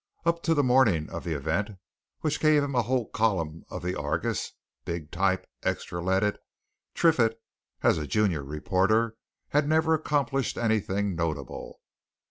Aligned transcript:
Up 0.25 0.41
to 0.41 0.55
the 0.55 0.63
morning 0.63 1.11
of 1.11 1.23
the 1.25 1.35
event, 1.35 1.77
which 2.21 2.39
gave 2.39 2.63
him 2.63 2.73
a 2.73 2.81
whole 2.81 3.07
column 3.09 3.63
of 3.69 3.83
the 3.83 3.95
Argus 3.95 4.53
(big 4.83 5.11
type, 5.11 5.45
extra 5.61 6.01
leaded), 6.03 6.39
Triffitt, 6.95 7.39
as 7.83 7.99
a 7.99 8.07
junior 8.07 8.43
reporter, 8.43 9.15
had 9.49 9.69
never 9.69 9.93
accomplished 9.93 10.57
anything 10.57 11.15
notable. 11.15 11.81